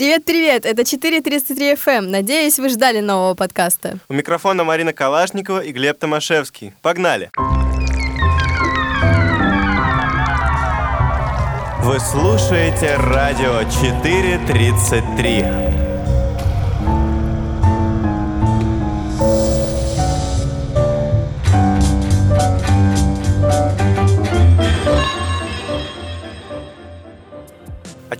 [0.00, 1.98] Привет-привет, это 433 FM.
[1.98, 2.10] Эм.
[2.10, 3.98] Надеюсь, вы ждали нового подкаста.
[4.08, 6.72] У микрофона Марина Калашникова и Глеб Томашевский.
[6.80, 7.30] Погнали!
[11.82, 15.79] Вы слушаете радио 433.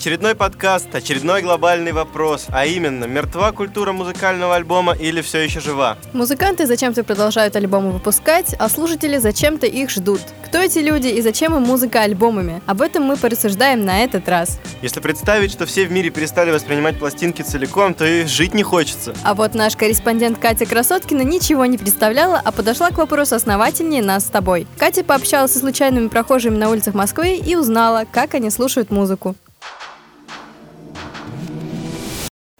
[0.00, 5.98] Очередной подкаст, очередной глобальный вопрос, а именно, мертва культура музыкального альбома или все еще жива?
[6.14, 10.22] Музыканты зачем-то продолжают альбомы выпускать, а слушатели зачем-то их ждут.
[10.46, 12.62] Кто эти люди и зачем им музыка альбомами?
[12.64, 14.58] Об этом мы порассуждаем на этот раз.
[14.80, 19.12] Если представить, что все в мире перестали воспринимать пластинки целиком, то и жить не хочется.
[19.22, 24.24] А вот наш корреспондент Катя Красоткина ничего не представляла, а подошла к вопросу основательнее нас
[24.24, 24.66] с тобой.
[24.78, 29.36] Катя пообщалась со случайными прохожими на улицах Москвы и узнала, как они слушают музыку.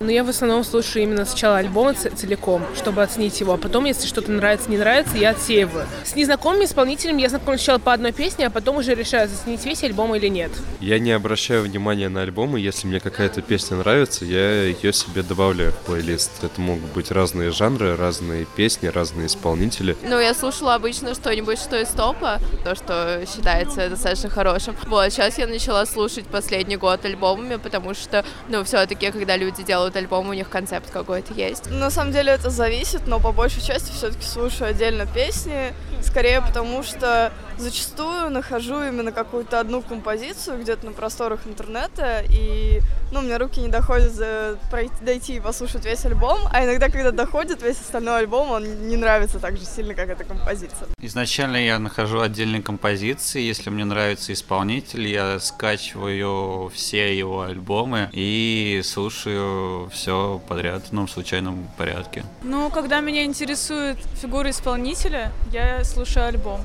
[0.03, 3.85] Но ну, я в основном слушаю именно сначала альбом целиком, чтобы оценить его, а потом,
[3.85, 5.87] если что-то нравится, не нравится, я отсеиваю.
[6.07, 9.85] С незнакомыми исполнителями я знакомлюсь сначала по одной песне, а потом уже решаю, заценить весь
[9.85, 10.53] альбом или нет.
[10.81, 15.73] Я не обращаю внимания на альбомы, если мне какая-то песня нравится, я ее себе добавляю
[15.73, 16.31] в плейлист.
[16.43, 19.99] Это могут быть разные жанры, разные песни, разные исполнители.
[20.03, 24.75] Ну, я слушала обычно что-нибудь, что из топа, то, что считается достаточно хорошим.
[24.87, 29.90] Вот, сейчас я начала слушать последний год альбомами, потому что, ну, все-таки, когда люди делают
[29.91, 31.71] делают альбом, у них концепт какой-то есть.
[31.71, 36.83] На самом деле это зависит, но по большей части все-таки слушаю отдельно песни, скорее потому
[36.83, 42.81] что зачастую нахожу именно какую-то одну композицию где-то на просторах интернета, и,
[43.13, 47.11] ну, мне руки не доходят за пройти, дойти и послушать весь альбом, а иногда, когда
[47.11, 50.89] доходит весь остальной альбом, он не нравится так же сильно, как эта композиция.
[51.01, 58.81] Изначально я нахожу отдельные композиции, если мне нравится исполнитель, я скачиваю все его альбомы и
[58.85, 62.25] слушаю все подряд, ну, в случайном порядке.
[62.43, 66.61] Ну, когда меня интересует фигура исполнителя, я слушаю альбом.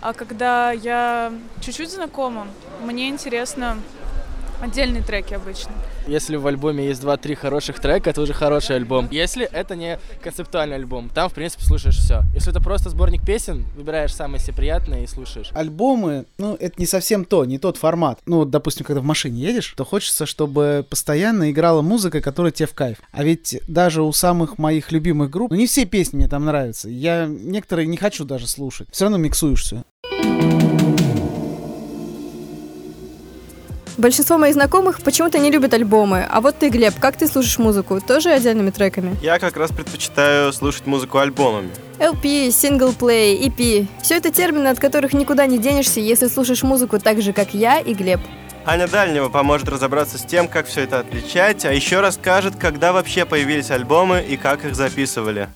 [0.00, 2.46] А когда я чуть-чуть знакома,
[2.82, 3.76] мне интересно
[4.64, 5.72] отдельные треки обычно.
[6.06, 9.08] Если в альбоме есть два-три хороших трека, это уже хороший альбом.
[9.10, 12.22] Если это не концептуальный альбом, там, в принципе, слушаешь все.
[12.34, 15.50] Если это просто сборник песен, выбираешь самые себе приятные и слушаешь.
[15.52, 18.18] Альбомы, ну, это не совсем то, не тот формат.
[18.26, 22.74] Ну, допустим, когда в машине едешь, то хочется, чтобы постоянно играла музыка, которая тебе в
[22.74, 22.98] кайф.
[23.12, 26.88] А ведь даже у самых моих любимых групп, ну, не все песни мне там нравятся.
[26.88, 28.88] Я некоторые не хочу даже слушать.
[28.90, 29.84] Все равно миксуешь все.
[34.04, 36.26] Большинство моих знакомых почему-то не любят альбомы.
[36.30, 38.02] А вот ты, Глеб, как ты слушаешь музыку?
[38.02, 39.16] Тоже отдельными треками?
[39.22, 41.70] Я как раз предпочитаю слушать музыку альбомами.
[41.98, 47.22] LP, синглплей, EP– все это термины, от которых никуда не денешься, если слушаешь музыку так
[47.22, 48.20] же, как я и Глеб.
[48.66, 53.24] Аня Дальнева поможет разобраться с тем, как все это отличать, а еще расскажет, когда вообще
[53.24, 55.48] появились альбомы и как их записывали.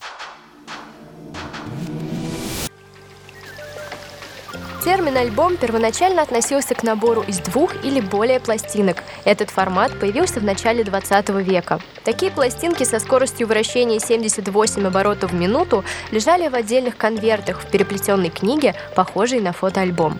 [4.84, 9.03] Термин «альбом» первоначально относился к набору из двух или более пластинок.
[9.25, 11.81] Этот формат появился в начале 20 века.
[12.05, 18.31] Такие пластинки со скоростью вращения 78 оборотов в минуту лежали в отдельных конвертах в переплетенной
[18.31, 20.19] книге, похожей на фотоальбом.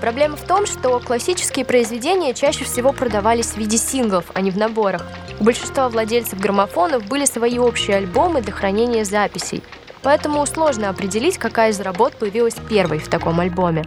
[0.00, 4.56] Проблема в том, что классические произведения чаще всего продавались в виде синглов, а не в
[4.56, 5.04] наборах.
[5.40, 9.62] У большинства владельцев граммофонов были свои общие альбомы для хранения записей.
[10.02, 13.84] Поэтому сложно определить, какая из работ появилась первой в таком альбоме.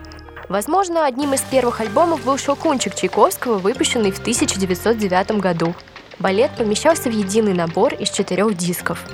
[0.49, 5.73] Возможно, одним из первых альбомов был «Щелкунчик» Чайковского, выпущенный в 1909 году.
[6.19, 9.05] Балет помещался в единый набор из четырех дисков.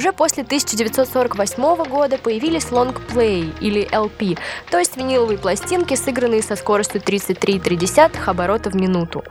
[0.00, 4.38] Уже после 1948 года появились лонгплей или LP,
[4.70, 9.22] то есть виниловые пластинки, сыгранные со скоростью 33,3 оборота в минуту.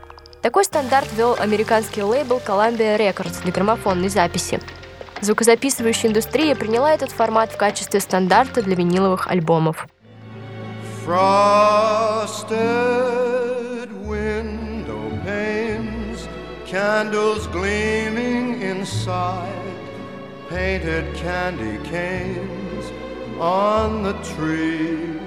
[0.44, 4.60] Такой стандарт ввел американский лейбл Columbia Records для граммофонной записи.
[5.22, 9.88] Звукозаписывающая индустрия приняла этот формат в качестве стандарта для виниловых альбомов.
[11.04, 12.60] Frosted
[14.06, 16.28] window panes,
[16.72, 19.69] candles gleaming inside,
[20.50, 22.92] painted candy canes
[23.40, 25.20] on the tree.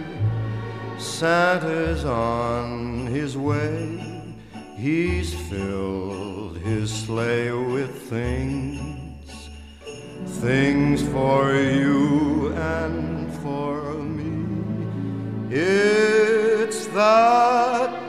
[0.99, 4.35] Santa's on his way,
[4.77, 9.51] he's filled his sleigh with things,
[10.41, 15.55] things for you and for me.
[15.55, 18.02] It's that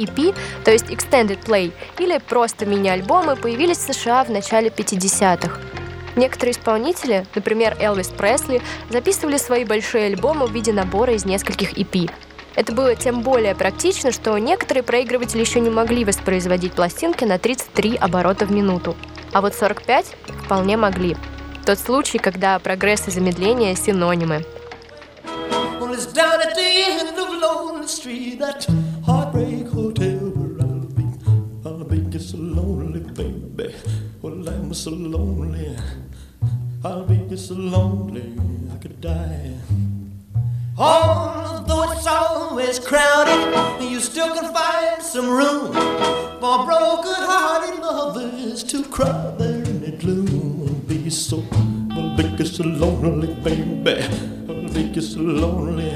[0.00, 5.60] EP, то есть Extended Play, или просто мини-альбомы, появились в США в начале 50-х.
[6.16, 12.10] Некоторые исполнители, например, Элвис Пресли, записывали свои большие альбомы в виде набора из нескольких EP.
[12.56, 17.96] Это было тем более практично, что некоторые проигрыватели еще не могли воспроизводить пластинки на 33
[17.96, 18.96] оборота в минуту.
[19.32, 21.16] А вот 45 вполне могли.
[21.64, 24.44] Тот случай, когда прогресс и замедление синонимы.
[25.78, 25.94] Well,
[32.40, 33.74] lonely, baby.
[34.22, 35.76] Well, I'm so lonely.
[36.84, 38.34] I'll be just so lonely,
[38.72, 39.54] I could die.
[40.78, 45.72] Although it's always crowded, you still can find some room
[46.40, 50.84] for broken-hearted lovers to cry there in the gloom.
[50.88, 51.44] Be so,
[51.94, 54.02] well, be just so lonely, baby.
[54.48, 55.92] I'll be just so lonely.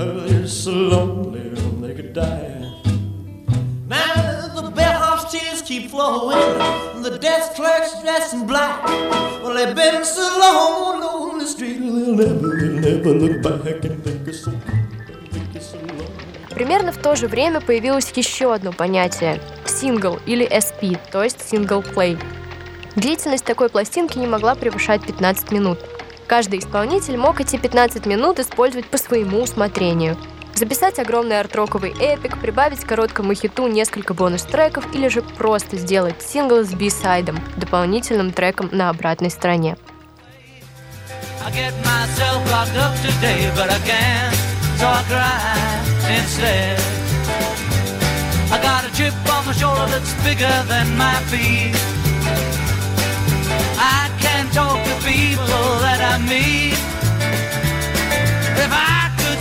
[0.00, 1.50] Oh, they're so lonely
[1.80, 2.47] they could die.
[5.68, 6.40] Keep flowing,
[7.02, 8.82] the desk clerk's dressed in black.
[9.42, 14.02] Well, they've been so long on the street, they'll never, they'll never look back and
[14.02, 14.52] think it's so.
[16.54, 22.18] Примерно в то же время появилось еще одно понятие– сингл или SP, то есть play.
[22.96, 25.78] Длительность такой пластинки не могла превышать 15 минут.
[26.26, 30.16] Каждый исполнитель мог эти 15 минут использовать по своему усмотрению.
[30.58, 36.72] Записать огромный арт-роковый эпик, прибавить короткому хиту несколько бонус-треков или же просто сделать сингл с
[36.72, 39.76] би-сайдом, дополнительным треком на обратной стороне.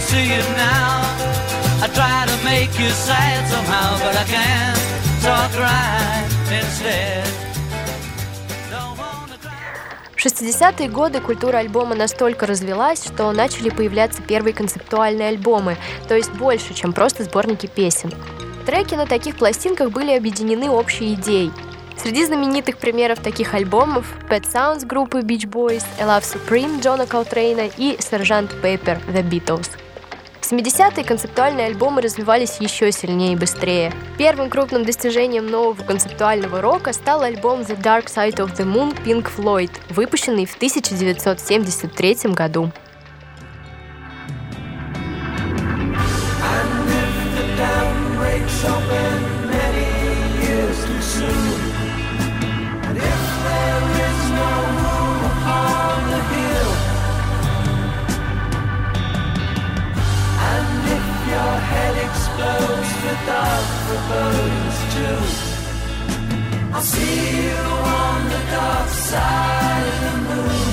[0.07, 0.96] See you now,
[2.79, 4.77] you sad somehow, but I can't,
[5.25, 7.27] I cry instead.
[10.15, 15.77] В 60-е годы культура альбома настолько развелась, что начали появляться первые концептуальные альбомы,
[16.07, 18.11] то есть больше, чем просто сборники песен.
[18.65, 21.51] Треки на таких пластинках были объединены общей идеей.
[21.97, 27.69] Среди знаменитых примеров таких альбомов Pet Sounds группы Beach Boys, A Love Supreme Джона Колтрейна
[27.77, 28.61] и Sgt.
[28.61, 29.69] Pepper The Beatles.
[30.47, 33.91] В 70-е концептуальные альбомы развивались еще сильнее и быстрее.
[34.17, 39.29] Первым крупным достижением нового концептуального рока стал альбом The Dark Side of the Moon Pink
[39.35, 42.71] Floyd, выпущенный в 1973 году.
[66.73, 70.66] I'll see you on the dark side of the moon.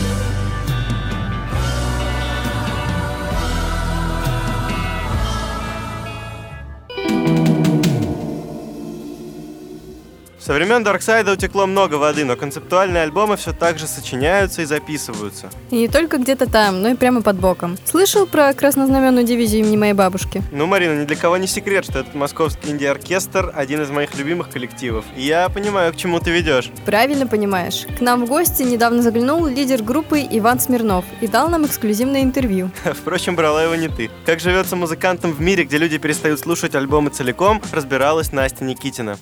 [10.45, 15.49] Со времен Дарксайда утекло много воды, но концептуальные альбомы все так же сочиняются и записываются.
[15.71, 17.79] И не только где-то там, но и прямо под боком.
[17.87, 20.43] Слышал про краснознаменную дивизию имени моей бабушки?
[20.53, 24.51] Ну, Марина, ни для кого не секрет, что этот московский инди-оркестр один из моих любимых
[24.51, 25.07] коллективов.
[25.17, 26.71] И я понимаю, к чему ты ведешь.
[26.85, 27.87] Правильно понимаешь.
[27.99, 32.71] К нам в гости недавно заглянул лидер группы Иван Смирнов и дал нам эксклюзивное интервью.
[32.85, 34.11] Впрочем, брала его не ты.
[34.27, 39.17] Как живется музыкантам в мире, где люди перестают слушать альбомы целиком, разбиралась Настя Никитина.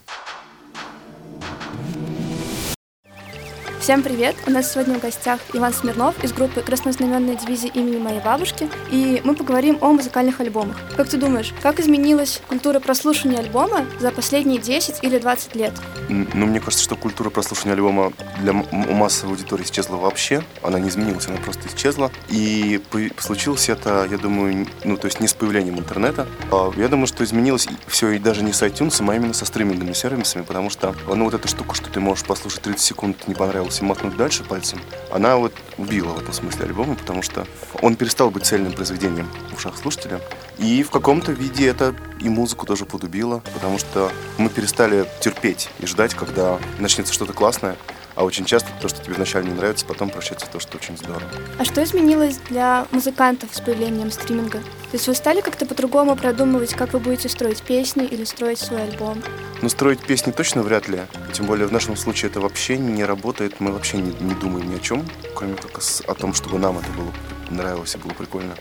[3.82, 4.36] Всем привет!
[4.46, 9.20] У нас сегодня в гостях Иван Смирнов из группы «Краснознаменная дивизия имени моей бабушки», и
[9.24, 10.76] мы поговорим о музыкальных альбомах.
[10.96, 15.72] Как ты думаешь, как изменилась культура прослушивания альбома за последние 10 или 20 лет?
[16.08, 20.44] Ну, мне кажется, что культура прослушивания альбома для массовой аудитории исчезла вообще.
[20.62, 22.12] Она не изменилась, она просто исчезла.
[22.28, 22.80] И
[23.18, 26.28] случилось это, я думаю, ну, то есть не с появлением интернета.
[26.52, 29.92] А я думаю, что изменилось все и даже не с iTunes, а именно со стриминговыми
[29.92, 33.71] сервисами, потому что, ну, вот эта штука, что ты можешь послушать 30 секунд, не понравилось,
[33.80, 37.46] и мотнуть дальше пальцем, она вот убила в этом смысле альбома, потому что
[37.80, 40.20] он перестал быть цельным произведением в ушах слушателя.
[40.58, 45.86] И в каком-то виде это и музыку тоже подубило, потому что мы перестали терпеть и
[45.86, 47.76] ждать, когда начнется что-то классное,
[48.14, 51.30] а очень часто то, что тебе вначале не нравится, потом прощается то, что очень здорово.
[51.58, 54.58] А что изменилось для музыкантов с появлением стриминга?
[54.58, 58.82] То есть вы стали как-то по-другому продумывать, как вы будете строить песни или строить свой
[58.82, 59.22] альбом?
[59.62, 61.02] Ну, строить песни точно вряд ли.
[61.32, 63.60] Тем более в нашем случае это вообще не работает.
[63.60, 66.90] Мы вообще не, не думаем ни о чем, кроме только о том, чтобы нам это
[66.90, 67.12] было
[67.48, 68.56] нравилось и было прикольно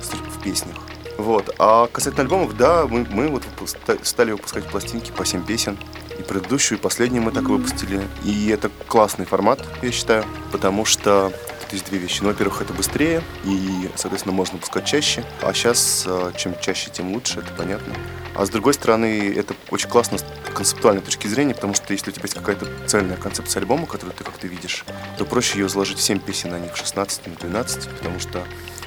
[0.00, 0.76] в песнях.
[1.16, 1.52] Вот.
[1.58, 3.42] А касательно альбомов, да, мы, мы вот
[4.02, 5.76] стали выпускать пластинки по 7 песен.
[6.16, 8.00] И предыдущую, и последнюю мы так выпустили.
[8.24, 12.22] И это классный формат, я считаю, потому что тут есть две вещи.
[12.22, 15.24] Ну, во-первых, это быстрее, и, соответственно, можно выпускать чаще.
[15.42, 17.94] А сейчас, э, чем чаще, тем лучше, это понятно.
[18.38, 22.12] А с другой стороны, это очень классно с концептуальной точки зрения, потому что если у
[22.12, 24.84] тебя есть какая-то цельная концепция альбома, которую ты как-то видишь,
[25.18, 28.20] то проще ее заложить в 7 песен, а не в 16, не в 12, потому
[28.20, 28.44] что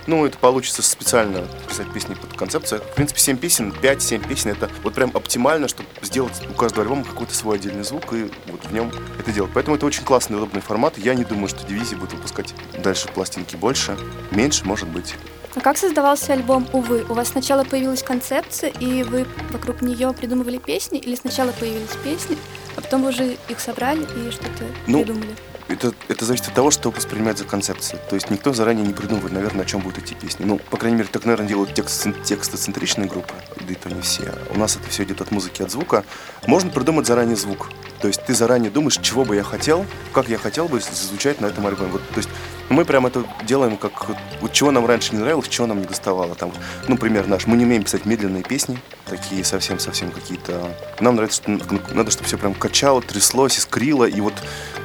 [0.08, 2.81] ну, это получится специально писать песни под концепцию.
[2.81, 7.03] В принципе, 7 песен, 5-7 песен, это вот прям оптимально, чтобы сделать у каждого альбома
[7.03, 8.89] какой-то свой отдельный звук и вот в нем
[9.20, 9.51] это делать.
[9.53, 10.98] Поэтому это очень классный, удобный формат.
[10.98, 13.98] Я не думаю, что дивизия будет выпускать дальше пластинки больше.
[14.31, 15.15] Меньше, может быть.
[15.53, 17.05] А как создавался альбом «Увы»?
[17.10, 22.38] У вас сначала появилась концепция, и вы вокруг нее придумывали песни, или сначала появились песни,
[22.77, 25.36] а потом вы уже их собрали и что-то ну, придумали?
[25.72, 28.00] это, это зависит от того, что воспринимать за концепцию.
[28.10, 30.46] То есть никто заранее не придумывает, наверное, о чем будут идти песни.
[30.46, 34.34] Ну, по крайней мере, так, наверное, делают текст, текстоцентричные группы, да и то не все.
[34.53, 36.03] У нас это все идет от музыки, от звука.
[36.48, 37.70] Можно придумать заранее звук.
[38.01, 41.48] То есть ты заранее думаешь, чего бы я хотел, как я хотел бы звучать на
[41.48, 41.91] этом альбоме.
[41.91, 42.29] Вот, то есть
[42.71, 43.91] мы прям это делаем, как
[44.39, 46.35] вот чего нам раньше не нравилось, чего нам не доставало.
[46.35, 46.51] Там,
[46.87, 50.73] ну, пример наш, мы не умеем писать медленные песни, такие совсем-совсем какие-то.
[50.99, 51.51] Нам нравится, что
[51.93, 54.33] надо, чтобы все прям качало, тряслось, искрило, и вот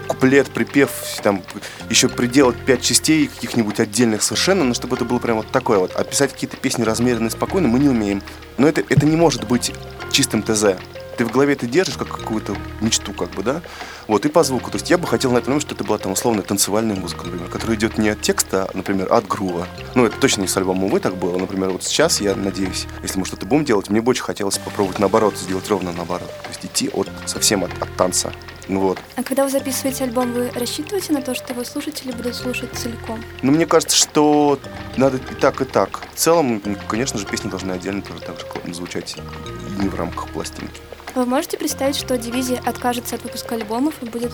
[0.08, 0.90] куплет, припев,
[1.22, 1.42] там
[1.90, 5.92] еще приделать пять частей каких-нибудь отдельных совершенно, но чтобы это было прям вот такое вот.
[5.94, 8.22] А писать какие-то песни размеренно и спокойно мы не умеем.
[8.58, 9.72] Но это, это не может быть
[10.10, 10.76] чистым ТЗ.
[11.16, 13.62] Ты в голове это держишь как какую-то мечту, как бы, да?
[14.06, 14.70] Вот, и по звуку.
[14.70, 17.76] То есть я бы хотел, например, что это была там условно танцевальная музыка, например, которая
[17.76, 19.66] идет не от текста, а, например, от грува.
[19.94, 21.38] Ну, это точно не с альбома «Увы» так было.
[21.38, 24.98] Например, вот сейчас, я надеюсь, если мы что-то будем делать, мне бы очень хотелось попробовать
[24.98, 26.30] наоборот, сделать ровно наоборот.
[26.42, 28.32] То есть идти от, совсем от, от танца.
[28.68, 28.98] Вот.
[29.16, 33.22] А когда вы записываете альбом, вы рассчитываете на то, что его слушатели будут слушать целиком?
[33.42, 34.58] Ну, мне кажется, что
[34.96, 36.02] надо и так, и так.
[36.14, 40.28] В целом, конечно же, песни должны отдельно тоже так же звучать и не в рамках
[40.28, 40.80] пластинки.
[41.14, 44.32] Вы можете представить, что дивизия откажется от выпуска альбомов и будет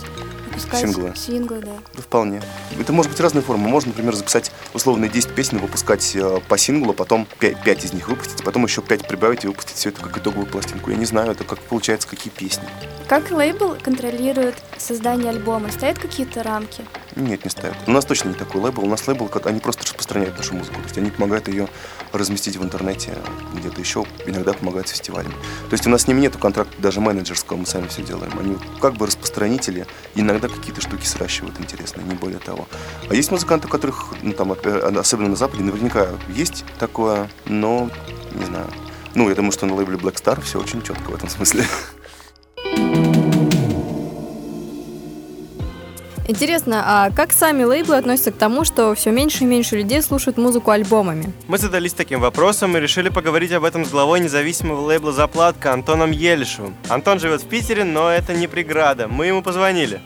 [0.52, 1.12] выпускать синглы?
[1.16, 1.72] Синглы, да.
[1.94, 2.42] Да, вполне.
[2.78, 3.68] Это может быть разная форма.
[3.68, 8.08] Можно, например, записать условные 10 песен, выпускать э, по синглу, потом 5, 5 из них
[8.08, 10.90] выпустить, потом еще 5 прибавить и выпустить все это как итоговую пластинку.
[10.90, 12.64] Я не знаю, это как получается, какие песни.
[13.08, 15.70] Как лейбл контролирует создание альбома?
[15.70, 16.84] Стоят какие-то рамки?
[17.16, 17.76] Нет, не ставят.
[17.86, 18.84] У нас точно не такой лейбл.
[18.84, 20.76] У нас лейбл, они просто распространяют нашу музыку.
[20.76, 21.68] То есть они помогают ее
[22.12, 23.16] разместить в интернете,
[23.54, 25.34] где-то еще, иногда помогают с фестивалями.
[25.68, 28.32] То есть у нас с ними нету контракта даже менеджерского, мы сами все делаем.
[28.38, 32.66] Они как бы распространители, иногда какие-то штуки сращивают интересные, не более того.
[33.08, 34.52] А есть музыканты, у которых, ну, там,
[34.98, 37.90] особенно на Западе, наверняка есть такое, но
[38.32, 38.66] не знаю.
[39.14, 41.64] Ну, я думаю, что на лейбле Black Star все очень четко в этом смысле.
[46.28, 50.38] Интересно, а как сами лейблы относятся к тому, что все меньше и меньше людей слушают
[50.38, 51.32] музыку альбомами?
[51.48, 56.10] Мы задались таким вопросом и решили поговорить об этом с главой независимого лейбла «Заплатка» Антоном
[56.12, 56.74] Елишевым.
[56.88, 59.08] Антон живет в Питере, но это не преграда.
[59.08, 60.00] Мы ему позвонили.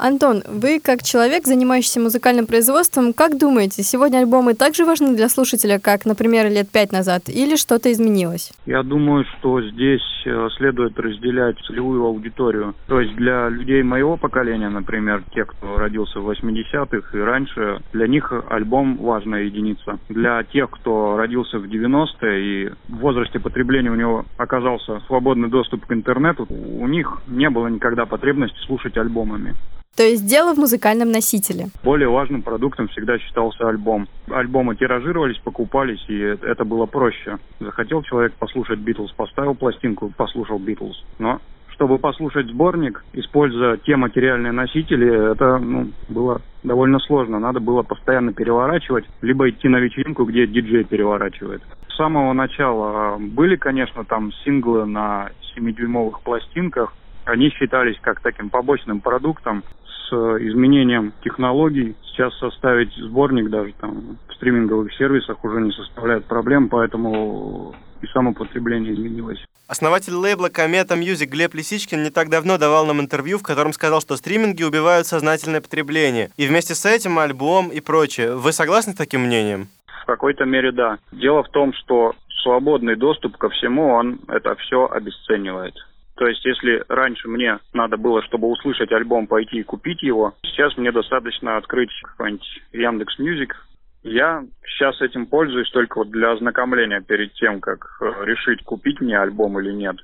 [0.00, 5.28] Антон, вы как человек, занимающийся музыкальным производством, как думаете, сегодня альбомы так же важны для
[5.28, 8.50] слушателя, как, например, лет пять назад, или что-то изменилось?
[8.64, 12.74] Я думаю, что здесь э, следует разделять целевую аудиторию.
[12.86, 18.06] То есть для людей моего поколения, например, те, кто родился в 80-х и раньше, для
[18.06, 19.98] них альбом важная единица.
[20.08, 25.84] Для тех, кто родился в 90-е и в возрасте потребления у него оказался свободный доступ
[25.84, 29.54] к интернету, у них не было никогда потребности слушать альбомами.
[30.00, 31.66] То есть дело в музыкальном носителе.
[31.84, 34.08] Более важным продуктом всегда считался альбом.
[34.30, 37.36] Альбомы тиражировались, покупались, и это было проще.
[37.58, 41.04] Захотел человек послушать Битлз, поставил пластинку, послушал Битлз.
[41.18, 41.40] Но
[41.74, 47.38] чтобы послушать сборник, используя те материальные носители, это ну, было довольно сложно.
[47.38, 51.62] Надо было постоянно переворачивать, либо идти на вечеринку, где диджей переворачивает.
[51.88, 56.94] С самого начала были, конечно, там синглы на 7-дюймовых пластинках.
[57.24, 59.62] Они считались как таким побочным продуктом
[60.10, 61.94] с изменением технологий.
[62.04, 68.94] Сейчас составить сборник даже там в стриминговых сервисах уже не составляет проблем, поэтому и самопотребление
[68.94, 69.44] изменилось.
[69.68, 74.00] Основатель лейбла Комета Music Глеб Лисичкин не так давно давал нам интервью, в котором сказал,
[74.00, 76.30] что стриминги убивают сознательное потребление.
[76.36, 78.34] И вместе с этим альбом и прочее.
[78.34, 79.68] Вы согласны с таким мнением?
[80.02, 80.98] В какой-то мере да.
[81.12, 85.74] Дело в том, что свободный доступ ко всему, он это все обесценивает.
[86.20, 90.76] То есть, если раньше мне надо было, чтобы услышать альбом, пойти и купить его, сейчас
[90.76, 93.56] мне достаточно открыть какой-нибудь Яндекс Music,
[94.02, 99.18] я сейчас этим пользуюсь только вот для ознакомления перед тем, как э, решить, купить мне
[99.18, 99.96] альбом или нет.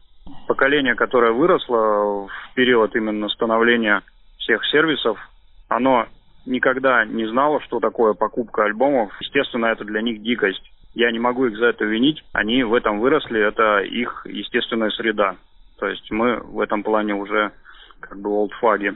[0.49, 4.01] Поколение, которое выросло в период именно становления
[4.39, 5.19] всех сервисов,
[5.69, 6.07] оно
[6.47, 9.13] никогда не знало, что такое покупка альбомов.
[9.21, 10.73] Естественно, это для них дикость.
[10.95, 12.25] Я не могу их за это винить.
[12.33, 15.37] Они в этом выросли, это их естественная среда.
[15.79, 17.53] То есть мы в этом плане уже
[18.01, 18.95] как бы олдфаги.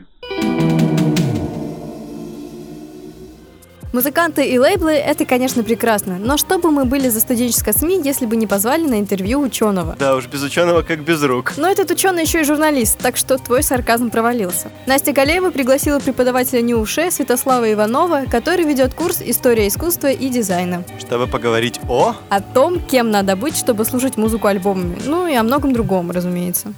[3.93, 8.25] Музыканты и лейблы— это, конечно, прекрасно, но что бы мы были за студенческое СМИ, если
[8.25, 9.97] бы не позвали на интервью ученого?
[9.99, 11.55] Да уж, без ученого как без рук.
[11.57, 14.71] Но этот ученый еще и журналист, так что твой сарказм провалился.
[14.87, 20.85] Настя Галеева пригласила преподавателя НИУШЕ Святослава Иванова, который ведет курс «История искусства и дизайна».
[21.01, 22.15] Чтобы поговорить о...
[22.29, 24.99] О том, кем надо быть, чтобы слушать музыку альбомами.
[25.05, 26.75] Ну и о многом другом, разумеется.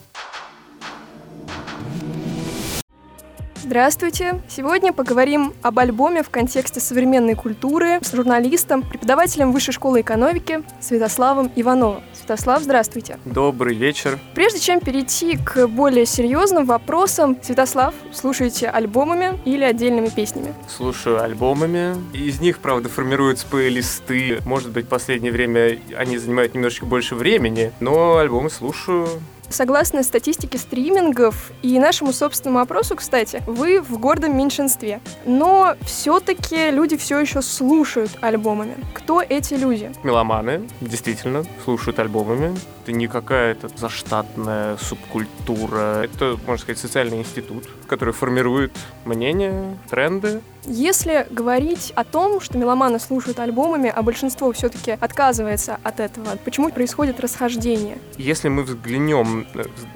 [3.64, 4.42] Здравствуйте!
[4.49, 11.49] Сегодня поговорим об альбоме в контексте современной культуры с журналистом, преподавателем Высшей школы экономики Святославом
[11.54, 12.02] Ивановым.
[12.12, 13.21] Святослав, здравствуйте!
[13.25, 14.19] Добрый вечер!
[14.35, 20.54] Прежде чем перейти к более серьезным вопросам, Святослав, слушаете альбомами или отдельными песнями?
[20.69, 21.95] Слушаю альбомами.
[22.12, 24.40] Из них, правда, формируются плейлисты.
[24.45, 29.08] Может быть, в последнее время они занимают немножечко больше времени, но альбомы слушаю
[29.52, 35.00] Согласно статистике стримингов и нашему собственному опросу, кстати, вы в гордом меньшинстве.
[35.26, 38.76] Но все-таки люди все еще слушают альбомами.
[38.95, 39.93] Кто эти люди?
[40.02, 42.56] Меломаны, действительно, слушают альбомами.
[42.82, 46.02] Это не какая-то заштатная субкультура.
[46.02, 48.73] Это, можно сказать, социальный институт, который формирует
[49.04, 50.41] мнение, тренды.
[50.65, 56.71] Если говорить о том, что меломаны слушают альбомами, а большинство все-таки отказывается от этого, почему
[56.71, 57.99] происходит расхождение?
[58.17, 59.42] Если мы взглянем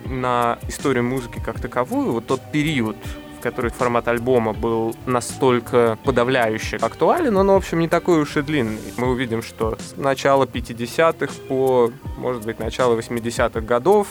[0.06, 2.96] на историю музыки как таковую, вот тот период,
[3.38, 8.42] в который формат альбома был настолько подавляюще актуален, он, в общем, не такой уж и
[8.42, 8.80] длинный.
[8.96, 14.08] Мы увидим, что с начала 50-х по, может быть, начало 80-х годов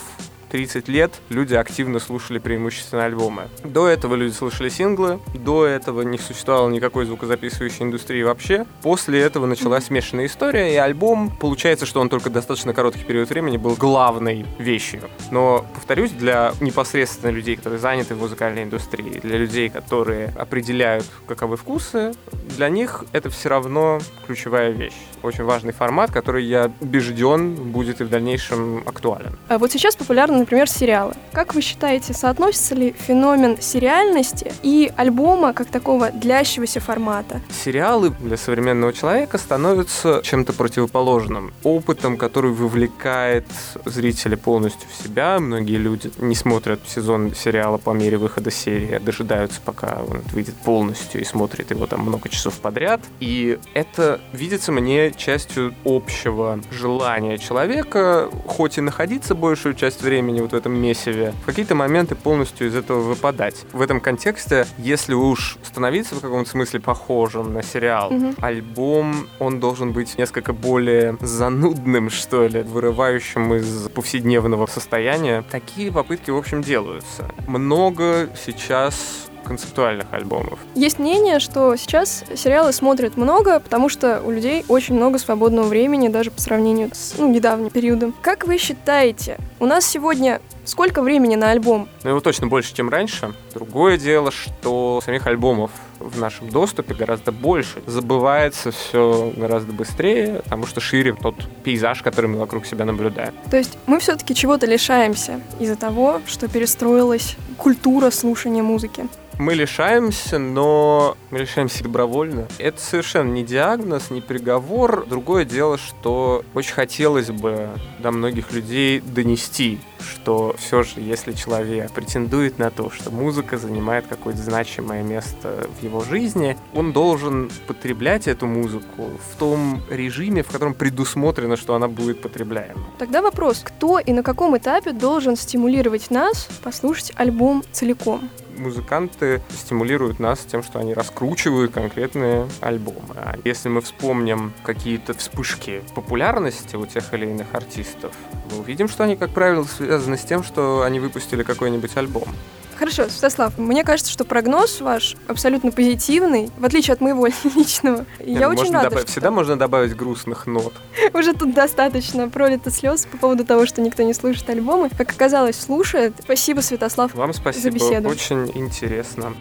[0.56, 3.48] 30 лет люди активно слушали преимущественно альбомы.
[3.62, 8.64] До этого люди слушали синглы, до этого не существовало никакой звукозаписывающей индустрии вообще.
[8.80, 13.58] После этого началась смешанная история, и альбом, получается, что он только достаточно короткий период времени
[13.58, 15.02] был главной вещью.
[15.30, 21.58] Но, повторюсь, для непосредственно людей, которые заняты в музыкальной индустрии, для людей, которые определяют, каковы
[21.58, 22.14] вкусы,
[22.56, 24.96] для них это все равно ключевая вещь.
[25.22, 29.38] Очень важный формат, который, я убежден, будет и в дальнейшем актуален.
[29.48, 31.14] А вот сейчас популярны, например, сериалы.
[31.32, 37.40] Как вы считаете, соотносится ли феномен сериальности и альбома как такого длящегося формата?
[37.64, 41.52] Сериалы для современного человека становятся чем-то противоположным.
[41.64, 43.44] Опытом, который вовлекает
[43.84, 45.40] зрителя полностью в себя.
[45.40, 50.54] Многие люди не смотрят сезон сериала по мере выхода серии, а дожидаются, пока он выйдет
[50.54, 53.00] полностью и смотрят его там много часов подряд.
[53.18, 60.52] И это видится мне частью общего желания человека, хоть и находиться большую часть времени вот
[60.52, 63.64] в этом месиве, в какие-то моменты полностью из этого выпадать.
[63.72, 68.34] В этом контексте, если уж становиться в каком-то смысле похожим на сериал, Мгм.
[68.40, 75.44] альбом, он должен быть несколько более занудным, что ли, вырывающим из повседневного состояния.
[75.50, 77.30] Такие попытки, в общем, делаются.
[77.46, 80.58] Много сейчас концептуальных альбомов.
[80.74, 86.08] Есть мнение, что сейчас сериалы смотрят много, потому что у людей очень много свободного времени,
[86.08, 88.14] даже по сравнению с ну, недавним периодом.
[88.20, 91.88] Как вы считаете, у нас сегодня сколько времени на альбом?
[92.02, 93.34] Но его точно больше, чем раньше.
[93.54, 97.82] Другое дело, что самих альбомов в нашем доступе гораздо больше.
[97.86, 103.34] Забывается все гораздо быстрее, потому что шире тот пейзаж, который мы вокруг себя наблюдаем.
[103.50, 109.06] То есть мы все-таки чего-то лишаемся из-за того, что перестроилась культура слушания музыки.
[109.38, 112.48] Мы лишаемся, но мы лишаемся добровольно.
[112.58, 115.04] Это совершенно не диагноз, не приговор.
[115.06, 121.92] Другое дело, что очень хотелось бы до многих людей донести что все же, если человек
[121.92, 128.28] претендует на то, что музыка занимает какое-то значимое место в его жизни, он должен потреблять
[128.28, 132.80] эту музыку в том режиме, в котором предусмотрено, что она будет потребляема.
[132.98, 138.28] Тогда вопрос, кто и на каком этапе должен стимулировать нас послушать альбом целиком?
[138.58, 143.14] Музыканты стимулируют нас тем, что они раскручивают конкретные альбомы.
[143.14, 148.14] А если мы вспомним какие-то вспышки популярности у тех или иных артистов,
[148.50, 152.28] мы увидим, что они, как правило, связаны с тем, что они выпустили какой-нибудь альбом.
[152.78, 158.04] Хорошо, Святослав, мне кажется, что прогноз ваш абсолютно позитивный, в отличие от моего личного.
[158.20, 160.72] И Нет, я ну, очень рада, добав- что Всегда можно добавить грустных нот.
[161.14, 164.90] уже тут достаточно пролито слез по поводу того, что никто не слушает альбомы.
[164.96, 166.14] Как оказалось, слушает.
[166.22, 168.08] Спасибо, Святослав, Вам за спасибо, беседу.
[168.08, 169.34] очень интересно.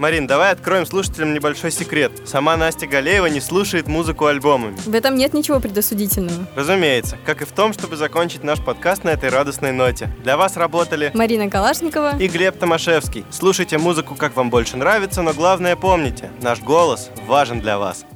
[0.00, 2.10] Марин, давай откроем слушателям небольшой секрет.
[2.24, 4.74] Сама Настя Галеева не слушает музыку альбомами.
[4.86, 6.46] В этом нет ничего предосудительного.
[6.56, 10.08] Разумеется, как и в том, чтобы закончить наш подкаст на этой радостной ноте.
[10.24, 13.26] Для вас работали Марина Калашникова и Глеб Томашевский.
[13.28, 18.06] Слушайте музыку, как вам больше нравится, но главное помните, наш голос важен для вас.